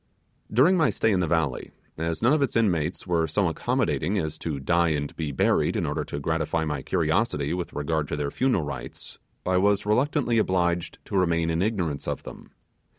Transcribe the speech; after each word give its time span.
During 0.51 0.77
my 0.77 0.89
stay 0.89 1.11
in 1.11 1.19
the 1.19 1.27
valley, 1.27 1.69
as 1.95 2.23
none 2.23 2.33
of 2.33 2.41
its 2.41 2.55
inmates 2.55 3.05
were 3.05 3.27
so 3.27 3.47
accommodating 3.49 4.17
as 4.17 4.39
to 4.39 4.59
die 4.59 4.89
and 4.89 5.15
be 5.15 5.31
buried 5.31 5.75
in 5.75 5.85
order 5.85 6.03
to 6.05 6.19
gratify 6.19 6.65
my 6.65 6.81
curiosity 6.81 7.53
with 7.53 7.73
regard 7.73 8.07
to 8.07 8.15
their 8.17 8.31
funeral 8.31 8.63
rites, 8.63 9.19
I 9.45 9.57
was 9.57 9.85
reluctantly 9.85 10.39
obliged 10.39 10.97
to 11.05 11.15
remain 11.17 11.51
in 11.51 11.61
ignorance 11.61 12.07
of 12.07 12.23
them. 12.23 12.49